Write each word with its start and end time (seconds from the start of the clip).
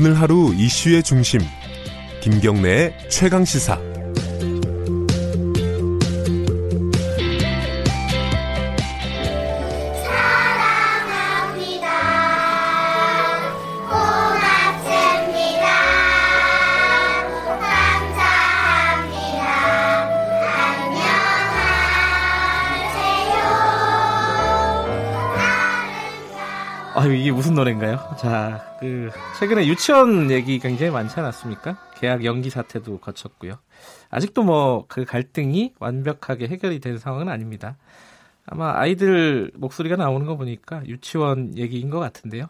오늘 0.00 0.14
하루 0.14 0.54
이슈의 0.54 1.02
중심 1.02 1.40
김경래의 2.22 2.94
최강 3.10 3.44
시사 3.44 3.87
아 26.98 27.06
이게 27.06 27.30
무슨 27.30 27.54
노래인가요? 27.54 27.96
자, 28.18 28.76
그 28.80 29.08
최근에 29.38 29.68
유치원 29.68 30.32
얘기 30.32 30.58
굉장히 30.58 30.90
많지 30.90 31.20
않았습니까? 31.20 31.78
계약 31.96 32.24
연기 32.24 32.50
사태도 32.50 32.98
거쳤고요. 32.98 33.54
아직도 34.10 34.42
뭐 34.42 34.84
그 34.88 35.04
갈등이 35.04 35.74
완벽하게 35.78 36.48
해결이 36.48 36.80
된 36.80 36.98
상황은 36.98 37.28
아닙니다. 37.28 37.76
아마 38.46 38.72
아이들 38.76 39.52
목소리가 39.54 39.94
나오는 39.94 40.26
거 40.26 40.36
보니까 40.36 40.84
유치원 40.86 41.56
얘기인 41.56 41.88
것 41.88 42.00
같은데요. 42.00 42.46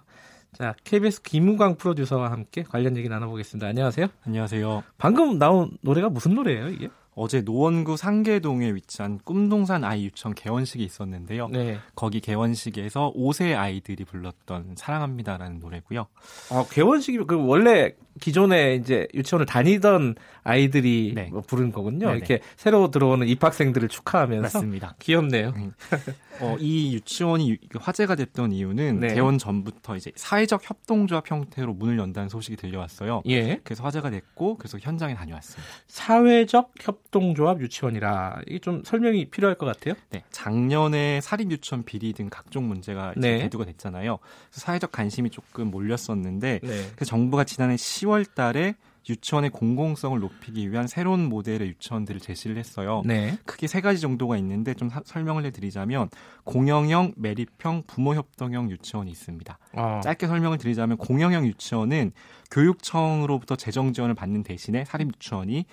자, 0.55 0.75
KBS 0.83 1.20
김우광 1.23 1.77
프로듀서와 1.77 2.30
함께 2.30 2.62
관련 2.62 2.97
얘기 2.97 3.11
나눠보겠습니다. 3.11 3.67
안녕하세요. 3.67 4.06
안녕하세요. 4.25 4.83
방금 4.97 5.39
나온 5.39 5.73
노래가 5.83 6.09
무슨 6.09 6.34
노래예요, 6.34 6.69
이게? 6.69 6.89
어제 7.21 7.41
노원구 7.43 7.97
상계동에 7.97 8.73
위치한 8.75 9.19
꿈동산 9.25 9.83
아이 9.83 10.05
유치원 10.05 10.35
개원식이 10.35 10.85
있었는데요. 10.85 11.49
네. 11.49 11.79
거기 11.97 12.21
개원식에서 12.21 13.13
5세 13.17 13.57
아이들이 13.57 14.05
불렀던 14.05 14.75
사랑합니다라는 14.77 15.59
노래고요. 15.59 16.07
아, 16.51 16.65
개원식이 16.70 17.19
그 17.27 17.34
원래 17.45 17.92
기존에 18.20 18.75
이제 18.77 19.07
유치원을 19.15 19.47
다니던 19.47 20.15
아이들이 20.42 21.12
네. 21.15 21.29
뭐 21.31 21.41
부른 21.41 21.73
거군요. 21.73 22.07
네네. 22.07 22.19
이렇게 22.19 22.41
새로 22.57 22.91
들어오는 22.91 23.27
입학생들을 23.29 23.89
축하하면서 23.89 24.42
맞습니다. 24.59 24.95
귀엽네요. 25.01 25.53
어, 26.41 26.57
이 26.61 26.95
유치원이 26.95 27.51
유- 27.51 27.57
화제가 27.79 28.14
됐던 28.14 28.53
이유는 28.53 29.01
네. 29.01 29.14
개원 29.14 29.39
전부터 29.39 29.97
이제 29.97 30.12
사회적 30.14 30.69
협동조합 30.69 31.29
형태로 31.31 31.75
문을 31.75 31.98
연다는 31.98 32.29
소식이 32.29 32.57
들려왔어요. 32.57 33.23
예. 33.27 33.61
그래서 33.64 33.83
화제가 33.83 34.11
됐고 34.11 34.57
그래서 34.57 34.79
현장에 34.81 35.14
다녀왔습니다. 35.14 35.69
사회적 35.89 36.73
협 36.81 37.08
동조합 37.11 37.61
유치원이라 37.61 38.42
이게 38.47 38.59
좀 38.59 38.83
설명이 38.84 39.27
필요할 39.31 39.56
것 39.56 39.67
같아요. 39.67 39.95
네, 40.11 40.23
작년에 40.31 41.20
사립 41.23 41.51
유치원 41.51 41.83
비리 41.84 42.12
등 42.12 42.28
각종 42.31 42.69
문제가 42.69 43.12
이제 43.17 43.20
네. 43.20 43.39
대두가 43.39 43.64
됐잖아요. 43.64 44.19
그래서 44.51 44.61
사회적 44.61 44.92
관심이 44.92 45.31
조금 45.31 45.70
몰렸었는데 45.70 46.61
네. 46.62 46.69
그래서 46.95 47.05
정부가 47.06 47.45
지난해 47.45 47.77
10월 47.77 48.34
달에 48.34 48.75
유치원의 49.09 49.48
공공성을 49.51 50.20
높이기 50.20 50.70
위한 50.70 50.86
새로운 50.86 51.25
모델의 51.31 51.67
유치원들을 51.69 52.20
제시를 52.20 52.59
했어요. 52.59 53.03
네. 53.06 53.39
크게 53.47 53.67
세 53.67 53.81
가지 53.81 54.01
정도가 54.01 54.36
있는데 54.36 54.75
좀 54.75 54.91
사- 54.91 55.01
설명을 55.03 55.47
해드리자면 55.47 56.11
공영형, 56.45 57.14
매립형, 57.17 57.84
부모협동형 57.86 58.70
유치원이 58.70 59.11
있습니다. 59.11 59.59
어. 59.73 60.01
짧게 60.05 60.27
설명을 60.27 60.59
드리자면 60.59 60.98
공영형 60.98 61.47
유치원은 61.47 62.12
교육청으로부터 62.51 63.56
재정 63.56 63.95
지원을 63.95 64.14
받는 64.14 64.42
대신에 64.42 64.84
사립 64.84 65.09
유치원이 65.09 65.59
학, 65.59 65.67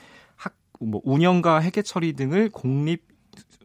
뭐 0.85 1.01
운영과 1.03 1.61
회계 1.61 1.81
처리 1.81 2.13
등을 2.13 2.49
공립 2.49 3.03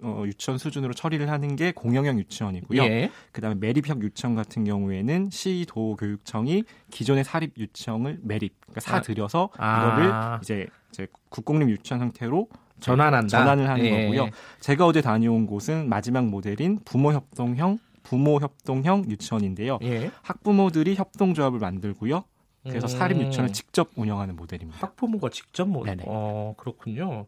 어, 0.03 0.23
유치원 0.27 0.59
수준으로 0.59 0.95
처리를 0.95 1.31
하는 1.31 1.57
게 1.57 1.73
공영형 1.73 2.19
유치원이고요. 2.19 2.83
예. 2.83 3.11
그다음에 3.33 3.57
매립형 3.57 4.03
유치원 4.03 4.35
같은 4.35 4.65
경우에는 4.65 5.29
시도 5.31 5.97
교육청이 5.97 6.65
기존의 6.91 7.25
사립 7.25 7.57
유치원을 7.59 8.21
매립, 8.23 8.59
그러니까 8.63 8.81
사들여서 8.81 9.51
아. 9.59 9.83
이거를 9.83 10.13
이제 10.43 10.67
이제 10.91 11.07
국공립 11.29 11.69
유치원 11.69 12.01
형태로 12.01 12.49
전환한다. 12.81 13.29
전환을 13.29 13.69
하는 13.69 13.85
예. 13.85 14.07
거고요. 14.07 14.31
제가 14.61 14.87
어제 14.87 15.03
다녀온 15.03 15.47
곳은 15.47 15.89
마지막 15.89 16.27
모델인 16.27 16.81
부모 16.85 17.13
협동형 17.13 17.79
부모 18.03 18.41
협동형 18.41 19.05
유치원인데요. 19.09 19.79
예. 19.83 20.11
학부모들이 20.23 20.95
협동조합을 20.95 21.59
만들고요. 21.59 22.25
그래서 22.63 22.87
음. 22.87 22.89
사립 22.89 23.19
유치원을 23.21 23.53
직접 23.53 23.91
운영하는 23.97 24.37
모델입니다. 24.37 24.79
학부모가 24.81 25.31
직접 25.31 25.67
뭐 25.69 25.85
네네. 25.85 26.05
어, 26.07 26.55
그렇군요. 26.57 27.27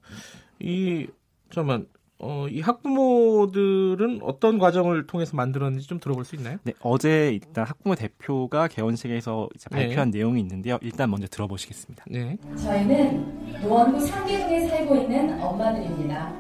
이 0.61 1.07
잠깐만 1.51 1.87
어, 2.19 2.47
이 2.49 2.61
학부모들은 2.61 4.21
어떤 4.23 4.59
과정을 4.59 5.07
통해서 5.09 5.37
만들었는지 5.37 5.89
좀 5.89 5.99
들어볼 5.99 6.25
수 6.25 6.37
있나요? 6.37 6.59
네, 6.63 6.73
어제 6.81 7.33
일단 7.33 7.65
학부모 7.65 7.97
대표가 7.97 8.69
개원식에서 8.69 9.49
이제 9.57 9.69
네. 9.73 9.89
발표한 9.89 10.11
내용이 10.11 10.41
있는데요. 10.41 10.79
일단 10.83 11.11
먼저 11.11 11.27
들어보시겠습니다. 11.27 12.05
네. 12.09 12.37
저희는 12.57 13.61
노원구 13.63 14.01
상계동에 14.01 14.69
살고 14.69 14.95
있는 14.97 15.43
엄마들입니다. 15.43 16.33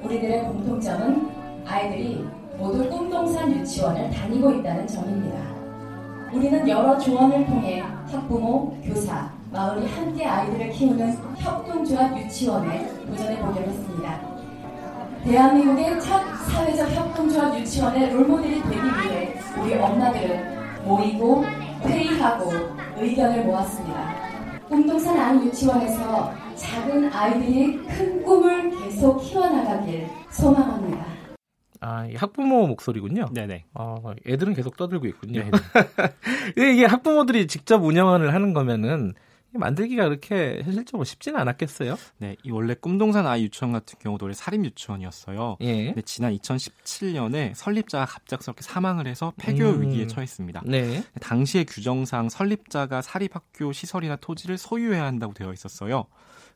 우리들의 0.00 0.44
공통점은 0.44 1.28
아이들이 1.66 2.24
모두 2.56 2.88
꿈동산 2.88 3.54
유치원을 3.54 4.10
다니고 4.10 4.50
있다는 4.54 4.86
점입니다. 4.86 5.52
우리는 6.32 6.66
여러 6.66 6.98
조언을 6.98 7.44
통해 7.44 7.82
학부모, 8.12 8.76
교사, 8.84 9.30
마을이 9.50 9.86
함께 9.88 10.26
아이들을 10.26 10.70
키우는 10.70 11.16
협동조합 11.38 12.18
유치원에 12.18 12.86
도전해 13.06 13.38
보기로 13.40 13.66
했습니다. 13.66 14.20
대한민국의 15.24 16.00
첫 16.00 16.20
사회적 16.50 16.90
협동조합 16.90 17.58
유치원의 17.58 18.10
롤모델이 18.10 18.62
되기 18.62 18.76
위해 18.76 19.34
우리 19.58 19.74
엄마들은 19.74 20.84
모이고 20.84 21.44
회의하고 21.84 22.52
의견을 22.98 23.44
모았습니다. 23.44 24.14
꿈동산 24.68 25.18
아이 25.18 25.46
유치원에서 25.46 26.32
작은 26.56 27.12
아이들이 27.12 27.78
큰 27.86 28.22
꿈을 28.22 28.70
계속 28.78 29.18
키워나가길 29.18 30.08
소망합니다. 30.30 31.11
아, 31.82 32.06
이 32.06 32.14
학부모 32.14 32.66
목소리군요. 32.68 33.26
네네. 33.32 33.64
어, 33.74 34.14
애들은 34.26 34.54
계속 34.54 34.76
떠들고 34.76 35.06
있군요. 35.08 35.42
이게 36.56 36.84
학부모들이 36.84 37.46
직접 37.48 37.82
운영을 37.82 38.32
하는 38.32 38.52
거면은 38.54 39.14
만들기가 39.54 40.04
그렇게 40.08 40.60
현실적으로 40.62 41.04
쉽지는 41.04 41.38
않았겠어요? 41.40 41.96
네, 42.18 42.36
이 42.42 42.50
원래 42.50 42.74
꿈동산 42.74 43.26
아이 43.26 43.42
유치원 43.44 43.72
같은 43.72 43.98
경우도 43.98 44.24
원래 44.24 44.34
사립 44.34 44.64
유치원이었어요. 44.64 45.58
예. 45.60 45.86
근데 45.86 46.00
지난 46.02 46.32
2017년에 46.34 47.52
설립자가 47.54 48.06
갑작스럽게 48.06 48.62
사망을 48.62 49.06
해서 49.06 49.34
폐교 49.36 49.64
음. 49.68 49.82
위기에 49.82 50.06
처했습니다. 50.06 50.62
네. 50.64 51.02
당시의 51.20 51.66
규정상 51.66 52.30
설립자가 52.30 53.02
사립학교 53.02 53.72
시설이나 53.72 54.16
토지를 54.16 54.56
소유해야 54.56 55.04
한다고 55.04 55.34
되어 55.34 55.52
있었어요. 55.52 56.06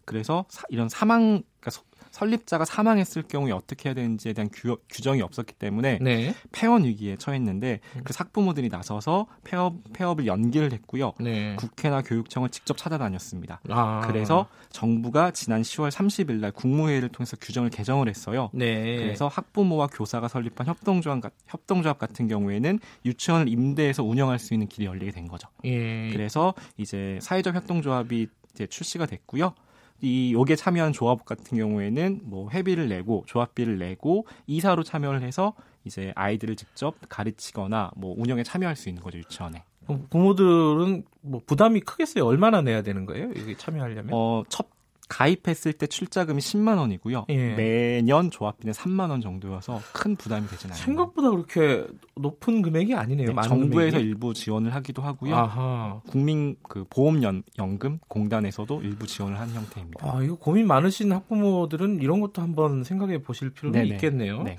그래서 0.06 0.46
사- 0.48 0.62
이런 0.70 0.88
사망, 0.88 1.42
그러니까 1.60 1.70
서- 1.72 1.82
설립자가 2.20 2.64
사망했을 2.64 3.22
경우에 3.22 3.52
어떻게 3.52 3.90
해야 3.90 3.94
되는지에 3.94 4.32
대한 4.32 4.48
규, 4.50 4.78
규정이 4.88 5.20
없었기 5.20 5.52
때문에 5.54 5.98
네. 6.00 6.34
폐원 6.50 6.84
위기에 6.84 7.16
처했는데 7.16 7.80
그 8.04 8.14
학부모들이 8.16 8.70
나서서 8.70 9.26
폐업, 9.44 9.74
폐업을 9.92 10.26
연기를 10.26 10.72
했고요. 10.72 11.12
네. 11.20 11.56
국회나 11.56 12.00
교육청을 12.00 12.48
직접 12.48 12.78
찾아다녔습니다. 12.78 13.60
아. 13.68 14.00
그래서 14.06 14.48
정부가 14.70 15.30
지난 15.32 15.60
10월 15.60 15.90
30일 15.90 16.40
날 16.40 16.52
국무회의를 16.52 17.10
통해서 17.10 17.36
규정을 17.38 17.68
개정을 17.68 18.08
했어요. 18.08 18.48
네. 18.54 18.96
그래서 18.96 19.28
학부모와 19.28 19.88
교사가 19.88 20.28
설립한 20.28 20.66
협동조합, 20.66 21.20
같- 21.20 21.32
협동조합 21.48 21.98
같은 21.98 22.28
경우에는 22.28 22.78
유치원을 23.04 23.48
임대해서 23.48 24.02
운영할 24.02 24.38
수 24.38 24.54
있는 24.54 24.68
길이 24.68 24.86
열리게 24.86 25.10
된 25.10 25.28
거죠. 25.28 25.48
예. 25.64 26.08
그래서 26.12 26.54
이제 26.78 27.18
사회적 27.20 27.54
협동조합이 27.54 28.26
이제 28.54 28.66
출시가 28.66 29.04
됐고요. 29.04 29.54
이 30.00 30.34
여기에 30.34 30.56
참여한 30.56 30.92
조합 30.92 31.24
같은 31.24 31.56
경우에는 31.56 32.20
뭐 32.24 32.50
회비를 32.50 32.88
내고 32.88 33.24
조합비를 33.26 33.78
내고 33.78 34.26
이사로 34.46 34.82
참여를 34.82 35.22
해서 35.22 35.54
이제 35.84 36.12
아이들을 36.14 36.56
직접 36.56 36.94
가르치거나 37.08 37.92
뭐 37.96 38.14
운영에 38.18 38.42
참여할 38.42 38.76
수 38.76 38.88
있는 38.88 39.02
거죠 39.02 39.18
유치원에. 39.18 39.64
부모들은 40.10 41.04
뭐 41.20 41.40
부담이 41.46 41.80
크겠어요. 41.80 42.26
얼마나 42.26 42.60
내야 42.60 42.82
되는 42.82 43.06
거예요? 43.06 43.28
여기 43.28 43.56
참여하려면? 43.56 44.10
어, 44.12 44.42
첫 44.48 44.66
가입했을 45.08 45.72
때 45.72 45.86
출자금이 45.86 46.40
10만 46.40 46.78
원이고요. 46.78 47.26
예. 47.28 47.54
매년 47.54 48.30
조합비는 48.30 48.72
3만 48.72 49.10
원 49.10 49.20
정도여서 49.20 49.80
큰 49.92 50.16
부담이 50.16 50.48
되진 50.48 50.70
않아요. 50.70 50.82
생각보다 50.82 51.30
그렇게 51.30 51.86
높은 52.16 52.62
금액이 52.62 52.94
아니네요. 52.94 53.32
네, 53.32 53.42
정부에서 53.42 53.96
금액이. 53.98 54.08
일부 54.08 54.34
지원을 54.34 54.74
하기도 54.74 55.02
하고요. 55.02 55.34
아하. 55.34 56.00
국민 56.08 56.56
그 56.62 56.84
보험 56.90 57.22
연금 57.58 57.98
공단에서도 58.08 58.82
일부 58.82 59.06
지원을 59.06 59.38
한 59.38 59.50
형태입니다. 59.50 60.06
아, 60.06 60.22
이거 60.22 60.34
고민 60.34 60.66
많으신 60.66 61.12
학부모들은 61.12 62.00
이런 62.02 62.20
것도 62.20 62.42
한번 62.42 62.82
생각해 62.84 63.22
보실 63.22 63.50
필요는 63.50 63.80
네네. 63.80 63.94
있겠네요. 63.94 64.42
네. 64.42 64.56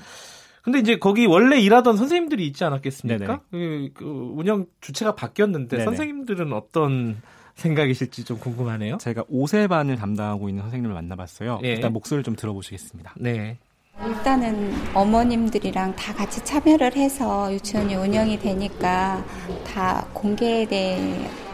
근데 0.63 0.79
이제 0.79 0.97
거기 0.97 1.25
원래 1.25 1.59
일하던 1.61 1.95
선생님들이 1.95 2.45
있지 2.47 2.65
않았겠습니까? 2.65 3.41
그, 3.51 3.89
그 3.93 4.05
운영 4.35 4.65
주체가 4.81 5.15
바뀌었는데 5.15 5.77
네네. 5.77 5.85
선생님들은 5.85 6.51
어떤 6.51 7.21
생각이실지 7.57 8.23
좀 8.23 8.39
궁금하네요. 8.39 8.97
제가 8.97 9.23
5세반을 9.23 9.97
담당하고 9.97 10.49
있는 10.49 10.63
선생님을 10.63 10.93
만나봤어요. 10.95 11.59
예. 11.63 11.73
일단 11.73 11.93
목소리를 11.93 12.23
좀 12.23 12.35
들어보시겠습니다. 12.35 13.13
네. 13.17 13.57
일단은 14.05 14.73
어머님들이랑 14.93 15.95
다 15.95 16.13
같이 16.13 16.43
참여를 16.45 16.95
해서 16.95 17.51
유치원이 17.51 17.95
운영이 17.95 18.39
되니까 18.39 19.25
다 19.65 20.05
공개돼서 20.13 21.47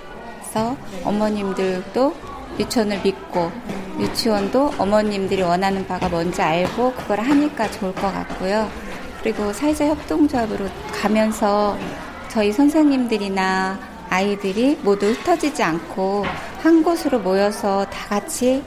가서 0.53 0.77
어머님들도 1.03 2.13
유치원을 2.59 3.01
믿고 3.01 3.51
유치원도 4.00 4.73
어머님들이 4.77 5.41
원하는 5.41 5.85
바가 5.88 6.09
뭔지 6.09 6.41
알고 6.41 6.94
그걸 6.94 7.19
하니까 7.19 7.69
좋을 7.71 7.94
것 7.95 8.01
같고요. 8.01 8.69
그리고 9.21 9.51
사회자 9.51 9.88
협동조합으로 9.88 10.67
가면서 10.94 11.77
저희 12.29 12.51
선생님들이나 12.51 13.93
아이들이 14.13 14.75
모두 14.83 15.07
흩어지지 15.07 15.63
않고 15.63 16.24
한 16.62 16.83
곳으로 16.83 17.19
모여서 17.19 17.83
다 17.86 18.10
같이 18.10 18.62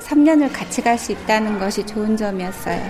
3년을 0.00 0.50
같이 0.50 0.80
갈 0.80 0.96
수 0.96 1.12
있다는 1.12 1.58
것이 1.58 1.84
좋은 1.84 2.16
점이었어요. 2.16 2.80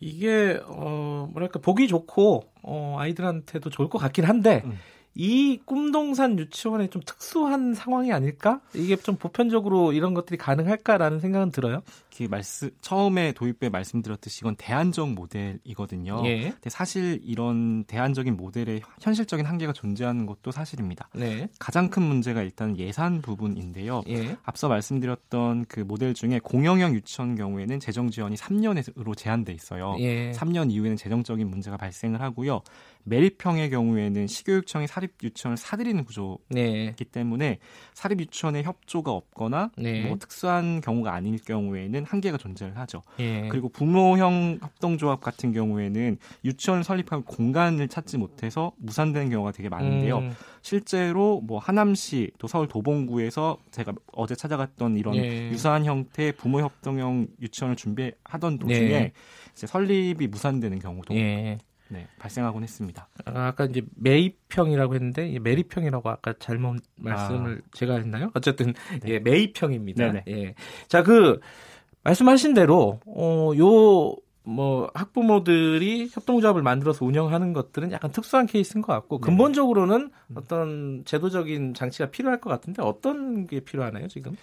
이게 0.00 0.58
어 0.66 1.28
뭐랄까 1.32 1.60
보기 1.60 1.86
좋고 1.86 2.42
어 2.62 2.96
아이들한테도 2.98 3.70
좋을 3.70 3.88
것 3.88 3.98
같긴 3.98 4.24
한데 4.24 4.62
음. 4.64 4.76
이 5.20 5.58
꿈동산 5.64 6.38
유치원의 6.38 6.90
좀 6.90 7.02
특수한 7.04 7.74
상황이 7.74 8.12
아닐까? 8.12 8.60
이게 8.72 8.94
좀 8.94 9.16
보편적으로 9.16 9.92
이런 9.92 10.14
것들이 10.14 10.38
가능할까라는 10.38 11.18
생각은 11.18 11.50
들어요. 11.50 11.82
그 12.16 12.24
말씀 12.30 12.70
처음에 12.80 13.32
도입부에 13.32 13.68
말씀드렸듯이 13.68 14.40
이건 14.42 14.54
대안적 14.56 15.10
모델이거든요. 15.12 16.22
예. 16.24 16.50
근데 16.50 16.70
사실 16.70 17.20
이런 17.24 17.84
대안적인 17.84 18.36
모델에 18.36 18.80
현실적인 19.00 19.44
한계가 19.44 19.72
존재하는 19.72 20.26
것도 20.26 20.52
사실입니다. 20.52 21.08
네. 21.14 21.48
가장 21.58 21.90
큰 21.90 22.02
문제가 22.02 22.42
일단 22.42 22.76
예산 22.76 23.20
부분인데요. 23.20 24.02
예. 24.08 24.36
앞서 24.44 24.68
말씀드렸던 24.68 25.66
그 25.68 25.80
모델 25.80 26.14
중에 26.14 26.40
공영형 26.42 26.94
유치원 26.94 27.34
경우에는 27.34 27.80
재정 27.80 28.10
지원이 28.10 28.36
3년으로 28.36 29.16
제한돼 29.16 29.52
있어요. 29.52 29.96
예. 29.98 30.30
3년 30.32 30.70
이후에는 30.70 30.96
재정적인 30.96 31.48
문제가 31.48 31.76
발생을 31.76 32.20
하고요. 32.20 32.62
매립형의 33.08 33.70
경우에는 33.70 34.26
시교육청이 34.26 34.86
사립 34.86 35.12
유치원을 35.22 35.56
사들이는 35.56 36.04
구조이기 36.04 36.38
네. 36.50 36.94
때문에 37.10 37.58
사립 37.94 38.20
유치원의 38.20 38.64
협조가 38.64 39.10
없거나 39.10 39.70
네. 39.76 40.06
뭐 40.06 40.16
특수한 40.18 40.80
경우가 40.80 41.12
아닐 41.12 41.38
경우에는 41.38 42.04
한계가 42.04 42.38
존재를 42.38 42.76
하죠. 42.78 43.02
예. 43.20 43.48
그리고 43.48 43.68
부모형 43.68 44.58
협동조합 44.60 45.20
같은 45.20 45.52
경우에는 45.52 46.18
유치원을 46.44 46.84
설립할 46.84 47.22
공간을 47.22 47.88
찾지 47.88 48.18
못해서 48.18 48.72
무산되는 48.78 49.30
경우가 49.30 49.52
되게 49.52 49.68
많은데요. 49.68 50.18
음, 50.18 50.34
실제로 50.62 51.40
뭐 51.40 51.58
하남시 51.58 52.30
또 52.38 52.46
서울 52.46 52.68
도봉구에서 52.68 53.58
제가 53.70 53.92
어제 54.12 54.34
찾아갔던 54.34 54.96
이런 54.96 55.16
예. 55.16 55.50
유사한 55.50 55.84
형태의 55.84 56.32
부모 56.32 56.60
협동형 56.60 57.28
유치원을 57.40 57.76
준비하던 57.76 58.58
도중에 58.58 58.88
네. 58.88 59.12
이제 59.52 59.66
설립이 59.66 60.26
무산되는 60.28 60.78
경우도 60.78 61.14
예. 61.16 61.58
네, 61.88 62.06
발생하곤 62.18 62.62
했습니다. 62.62 63.08
아, 63.24 63.48
아까 63.48 63.64
이제 63.64 63.82
매입형이라고 63.96 64.94
했는데 64.94 65.28
이 65.28 65.38
매립형이라고 65.38 66.08
아까 66.08 66.34
잘못 66.38 66.82
말씀을 66.96 67.62
제가 67.72 67.94
했나요? 67.96 68.30
어쨌든 68.34 68.74
네. 69.02 69.14
예, 69.14 69.18
매입형입니다. 69.18 70.12
네네. 70.12 70.24
예. 70.28 70.54
자, 70.88 71.02
그 71.02 71.40
말씀하신 72.04 72.54
대로 72.54 73.00
어 73.06 73.52
요 73.56 74.28
뭐 74.48 74.90
학부모들이 74.94 76.08
협동조합을 76.10 76.62
만들어서 76.62 77.04
운영하는 77.04 77.52
것들은 77.52 77.92
약간 77.92 78.10
특수한 78.10 78.46
케이스인 78.46 78.80
것 78.80 78.94
같고 78.94 79.20
네. 79.20 79.26
근본적으로는 79.26 80.10
음. 80.28 80.34
어떤 80.36 81.02
제도적인 81.04 81.74
장치가 81.74 82.10
필요할 82.10 82.40
것 82.40 82.48
같은데 82.48 82.80
어떤 82.82 83.46
게 83.46 83.60
필요하나요 83.60 84.08
지금? 84.08 84.34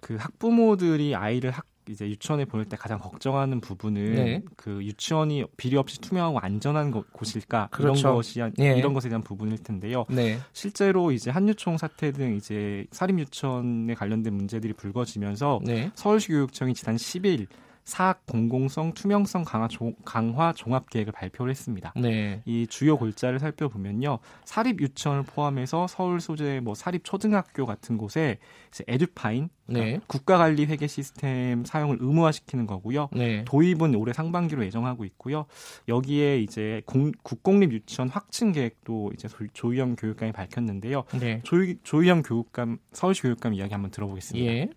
그 0.00 0.14
학부모들이 0.14 1.16
아이를 1.16 1.50
학 1.50 1.64
이제 1.88 2.06
유치원에 2.08 2.44
보낼 2.44 2.66
때 2.66 2.76
가장 2.76 2.98
걱정하는 2.98 3.60
부분은 3.60 4.14
네. 4.14 4.42
그 4.56 4.82
유치원이 4.84 5.44
비리 5.56 5.76
없이 5.76 6.00
투명하고 6.00 6.38
안전한 6.40 6.90
곳- 6.90 7.10
곳일까 7.12 7.68
그렇죠. 7.70 8.00
이런 8.00 8.14
것이 8.14 8.40
한- 8.40 8.52
예. 8.60 8.76
이런 8.76 8.92
것에 8.94 9.08
대한 9.08 9.22
부분일 9.22 9.58
텐데요. 9.62 10.04
네. 10.10 10.38
실제로 10.52 11.10
이제 11.12 11.30
한유총 11.30 11.78
사태 11.78 12.12
등 12.12 12.34
이제 12.36 12.86
사립 12.90 13.18
유치원에 13.18 13.94
관련된 13.94 14.32
문제들이 14.34 14.72
불거지면서 14.74 15.60
네. 15.64 15.90
서울시 15.94 16.28
교육청이 16.28 16.74
지난 16.74 16.96
10일 16.96 17.46
사학 17.88 18.26
공공성 18.26 18.92
투명성 18.92 19.44
강화, 19.44 19.66
조- 19.66 19.94
강화 20.04 20.52
종합 20.52 20.90
계획을 20.90 21.10
발표를 21.14 21.50
했습니다. 21.50 21.94
네. 21.96 22.42
이 22.44 22.66
주요 22.68 22.98
골자를 22.98 23.38
살펴보면요. 23.38 24.18
사립 24.44 24.78
유치원을 24.82 25.22
포함해서 25.22 25.86
서울 25.86 26.20
소재 26.20 26.60
뭐 26.62 26.74
사립 26.74 27.02
초등학교 27.02 27.64
같은 27.64 27.96
곳에 27.96 28.38
에듀파인 28.86 29.48
그러니까 29.66 29.86
네. 29.86 30.00
국가관리 30.06 30.66
회계 30.66 30.86
시스템 30.86 31.64
사용을 31.64 31.96
의무화시키는 32.00 32.66
거고요. 32.66 33.08
네. 33.12 33.42
도입은 33.46 33.94
올해 33.94 34.12
상반기로 34.12 34.66
예정하고 34.66 35.06
있고요. 35.06 35.46
여기에 35.88 36.40
이제 36.40 36.82
공- 36.84 37.12
국공립 37.22 37.72
유치원 37.72 38.10
확충 38.10 38.52
계획도 38.52 39.12
이제 39.14 39.28
조- 39.28 39.46
조희영 39.54 39.96
교육감이 39.96 40.32
밝혔는데요. 40.32 41.04
네. 41.18 41.40
조희, 41.42 41.78
조희영 41.84 42.22
교육감 42.22 42.76
서울시 42.92 43.22
교육감 43.22 43.54
이야기 43.54 43.72
한번 43.72 43.90
들어보겠습니다. 43.90 44.52
예. 44.52 44.68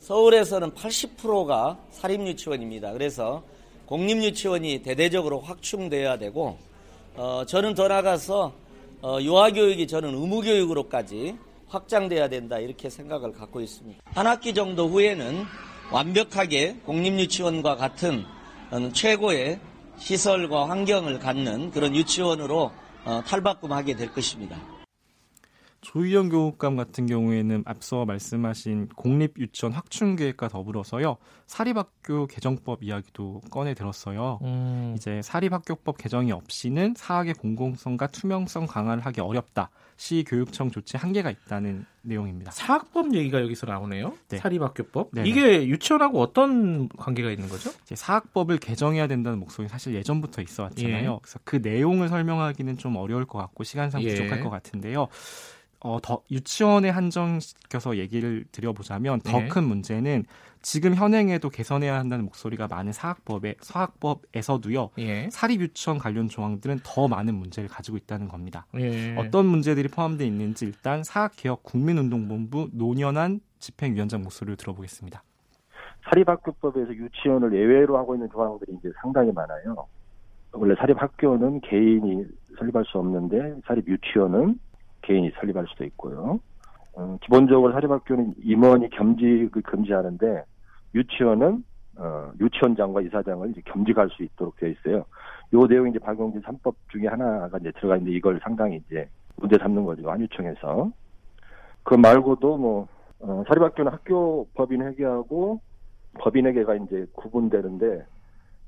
서울에서는 0.00 0.70
80%가 0.72 1.78
사립유치원입니다. 1.90 2.92
그래서 2.92 3.42
공립유치원이 3.86 4.82
대대적으로 4.82 5.40
확충돼야 5.40 6.18
되고 6.18 6.58
어, 7.16 7.44
저는 7.46 7.74
더 7.74 7.88
나가서 7.88 8.52
어, 9.02 9.18
유아교육이 9.20 9.86
저는 9.86 10.14
의무교육으로까지 10.14 11.36
확장돼야 11.68 12.28
된다 12.28 12.58
이렇게 12.58 12.88
생각을 12.88 13.32
갖고 13.32 13.60
있습니다. 13.60 14.02
한 14.06 14.26
학기 14.26 14.54
정도 14.54 14.88
후에는 14.88 15.44
완벽하게 15.90 16.76
공립유치원과 16.86 17.76
같은 17.76 18.24
어, 18.70 18.90
최고의 18.92 19.60
시설과 19.98 20.68
환경을 20.68 21.18
갖는 21.18 21.70
그런 21.70 21.94
유치원으로 21.94 22.70
어, 23.04 23.22
탈바꿈하게 23.26 23.96
될 23.96 24.12
것입니다. 24.12 24.77
조희영 25.80 26.28
교육감 26.28 26.76
같은 26.76 27.06
경우에는 27.06 27.62
앞서 27.64 28.04
말씀하신 28.04 28.88
공립 28.96 29.38
유치원 29.38 29.72
확충 29.72 30.16
계획과 30.16 30.48
더불어서요. 30.48 31.16
사립학교 31.46 32.26
개정법 32.26 32.82
이야기도 32.82 33.40
꺼내 33.50 33.74
들었어요. 33.74 34.40
음. 34.42 34.94
이제 34.96 35.22
사립학교법 35.22 35.96
개정이 35.98 36.32
없이는 36.32 36.94
사학의 36.96 37.34
공공성과 37.34 38.08
투명성 38.08 38.66
강화를 38.66 39.06
하기 39.06 39.20
어렵다. 39.20 39.70
시 39.96 40.24
교육청 40.26 40.70
조치 40.70 40.96
한계가 40.96 41.30
있다는 41.30 41.84
내용입니다. 42.02 42.50
사학법 42.52 43.14
얘기가 43.14 43.40
여기서 43.40 43.66
나오네요. 43.66 44.14
네. 44.28 44.38
사립학교법. 44.38 45.10
네네. 45.12 45.28
이게 45.28 45.66
유치원하고 45.66 46.20
어떤 46.20 46.88
관계가 46.88 47.30
있는 47.30 47.48
거죠? 47.48 47.70
이제 47.82 47.96
사학법을 47.96 48.58
개정해야 48.58 49.06
된다는 49.06 49.38
목소리 49.38 49.68
사실 49.68 49.94
예전부터 49.94 50.42
있어 50.42 50.64
왔잖아요. 50.64 51.12
예. 51.12 51.18
그래서 51.22 51.38
그 51.44 51.56
내용을 51.56 52.08
설명하기는 52.08 52.78
좀 52.78 52.96
어려울 52.96 53.24
것 53.24 53.38
같고 53.38 53.64
시간상 53.64 54.02
예. 54.02 54.08
부족할 54.08 54.40
것 54.42 54.50
같은데요. 54.50 55.08
어, 55.80 55.98
더 56.02 56.22
유치원에 56.30 56.88
한정시켜서 56.90 57.96
얘기를 57.96 58.44
드려보자면 58.50 59.20
더 59.20 59.40
네. 59.40 59.48
큰 59.48 59.64
문제는 59.64 60.24
지금 60.60 60.94
현행에도 60.94 61.50
개선해야 61.50 61.96
한다는 61.96 62.24
목소리가 62.24 62.66
많은 62.66 62.92
사학법에 62.92 63.54
사학법에서도요. 63.60 64.90
예. 64.98 65.30
사립 65.30 65.60
유치원 65.60 65.98
관련 65.98 66.28
조항들은 66.28 66.80
더 66.82 67.06
많은 67.06 67.34
문제를 67.34 67.68
가지고 67.68 67.96
있다는 67.96 68.26
겁니다. 68.26 68.66
예. 68.76 69.14
어떤 69.16 69.46
문제들이 69.46 69.88
포함되어 69.88 70.26
있는지 70.26 70.66
일단 70.66 71.04
사학개혁 71.04 71.62
국민운동본부 71.62 72.70
노년한 72.72 73.40
집행위원장 73.60 74.22
목소리를 74.22 74.56
들어보겠습니다. 74.56 75.22
사립학교법에서 76.10 76.92
유치원을 76.94 77.52
예외로 77.54 77.98
하고 77.98 78.14
있는 78.14 78.28
조항들이 78.30 78.72
이제 78.78 78.90
상당히 79.00 79.30
많아요. 79.32 79.86
원래 80.52 80.74
사립학교는 80.76 81.60
개인이 81.60 82.24
설립할 82.58 82.84
수 82.86 82.98
없는데 82.98 83.60
사립 83.66 83.86
유치원은 83.86 84.58
개인이 85.08 85.30
설립할 85.40 85.66
수도 85.68 85.84
있고요. 85.84 86.38
어, 86.92 87.18
기본적으로 87.22 87.72
사립학교는 87.72 88.34
임원이 88.44 88.90
겸직을 88.90 89.62
금지하는데 89.62 90.44
유치원은 90.94 91.64
어, 91.96 92.30
유치원장과 92.38 93.00
이사장을 93.02 93.50
이제 93.50 93.62
겸직할 93.64 94.10
수 94.10 94.22
있도록 94.22 94.56
되어 94.56 94.68
있어요. 94.68 95.04
요 95.54 95.66
내용이 95.66 95.90
이제 95.90 95.98
박용진 95.98 96.42
3법 96.42 96.74
중에 96.92 97.08
하나가 97.08 97.58
이제 97.58 97.72
들어가 97.72 97.96
있는데 97.96 98.16
이걸 98.16 98.38
상당히 98.42 98.82
이제 98.86 99.08
문제 99.36 99.56
삼는 99.58 99.84
거죠. 99.84 100.08
안유청에서. 100.10 100.92
그 101.82 101.94
말고도 101.94 102.56
뭐 102.58 102.88
어, 103.20 103.42
사립학교는 103.48 103.90
학교 103.90 104.46
법인 104.54 104.82
회계하고 104.82 105.60
법인에게가 106.18 106.74
이제 106.74 107.06
구분되는데 107.14 108.04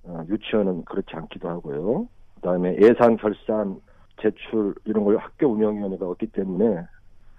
어, 0.04 0.24
유치원은 0.28 0.86
그렇지 0.86 1.08
않기도 1.12 1.48
하고요. 1.48 2.08
그 2.36 2.40
다음에 2.40 2.76
예산 2.80 3.16
결산 3.18 3.80
제출 4.22 4.74
이런 4.84 5.04
걸 5.04 5.18
학교 5.18 5.48
운영위원회가 5.48 6.06
없기 6.06 6.28
때문에 6.28 6.86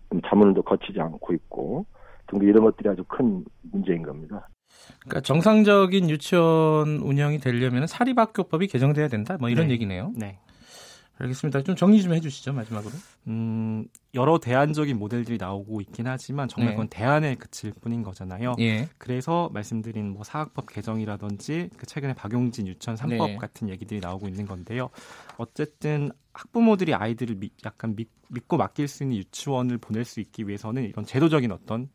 좀 0.09 0.21
자문도 0.25 0.63
거치지 0.63 0.99
않고 0.99 1.33
있고 1.33 1.85
등등 2.27 2.47
이런 2.47 2.63
것들이 2.63 2.89
아주 2.89 3.03
큰 3.07 3.43
문제인 3.71 4.03
겁니다. 4.03 4.47
그러니까 5.01 5.21
정상적인 5.21 6.09
유치원 6.09 6.97
운영이 6.97 7.39
되려면 7.39 7.87
사립학교법이 7.87 8.67
개정돼야 8.67 9.07
된다. 9.07 9.37
뭐 9.39 9.49
이런 9.49 9.67
네. 9.67 9.73
얘기네요. 9.73 10.11
네. 10.15 10.39
알겠습니다. 11.17 11.61
좀 11.61 11.75
정리 11.75 12.01
좀 12.01 12.13
해주시죠 12.13 12.53
마지막으로. 12.53 12.91
음, 13.27 13.85
여러 14.15 14.39
대안적인 14.39 14.97
모델들이 14.97 15.37
나오고 15.37 15.81
있긴 15.81 16.07
하지만 16.07 16.47
정말 16.47 16.69
네. 16.71 16.75
그건 16.75 16.87
대안에 16.89 17.35
그칠 17.35 17.71
뿐인 17.79 18.01
거잖아요. 18.01 18.55
예. 18.59 18.89
그래서 18.97 19.49
말씀드린 19.53 20.09
뭐 20.09 20.23
사학법 20.23 20.71
개정이라든지 20.73 21.69
그 21.77 21.85
최근에 21.85 22.13
박용진 22.15 22.65
유치원 22.67 22.97
3법 22.97 23.27
네. 23.27 23.37
같은 23.37 23.69
얘기들이 23.69 23.99
나오고 23.99 24.27
있는 24.27 24.47
건데요. 24.47 24.89
어쨌든 25.37 26.09
학부모들이 26.33 26.93
아이들을 26.95 27.35
미- 27.35 27.51
약간 27.65 27.95
믿, 27.95 28.09
믿고 28.29 28.57
맡길 28.57 28.87
수 28.87 29.03
있는 29.03 29.17
유치원을 29.17 29.77
보낼 29.77 30.05
수 30.05 30.21
있기 30.21 30.47
위해서는 30.47 30.85
이런 30.85 31.05
제도적인 31.05 31.51
어떤 31.51 31.89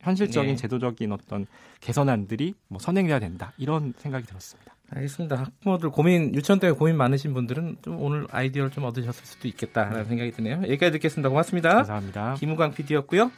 현실적인 0.00 0.50
네. 0.50 0.56
제도적인 0.56 1.12
어떤 1.12 1.46
개선안들이 1.80 2.54
뭐 2.66 2.80
선행돼야 2.80 3.20
된다 3.20 3.52
이런 3.58 3.92
생각이 3.98 4.26
들었습니다. 4.26 4.74
알겠습니다. 4.94 5.36
학부모들 5.36 5.90
고민 5.90 6.34
유치원 6.34 6.60
때문에 6.60 6.78
고민 6.78 6.96
많으신 6.96 7.34
분들은 7.34 7.76
좀 7.82 8.00
오늘 8.00 8.26
아이디어를 8.30 8.70
좀 8.70 8.84
얻으셨을 8.84 9.24
수도 9.24 9.48
있겠다라는 9.48 10.04
생각이 10.04 10.32
드네요. 10.32 10.56
여기까지 10.62 10.92
듣겠습니다. 10.92 11.28
고맙습니다. 11.28 11.74
감사합니다. 11.76 12.34
김우광 12.38 12.72
PD였고요. 12.72 13.30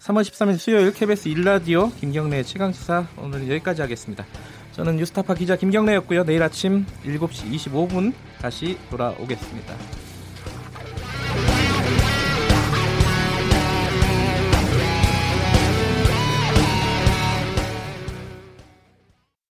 3월 0.00 0.22
13일 0.22 0.58
수요일 0.58 0.92
KBS 0.92 1.28
일라디오 1.28 1.90
김경래 1.92 2.42
최강시사 2.42 3.06
오늘 3.18 3.48
여기까지 3.50 3.82
하겠습니다. 3.82 4.24
저는 4.72 4.96
뉴스타파 4.96 5.34
기자 5.34 5.56
김경래였고요. 5.56 6.24
내일 6.24 6.42
아침 6.42 6.86
7시 7.04 7.52
25분 7.52 8.12
다시 8.40 8.78
돌아오겠습니다. 8.90 10.07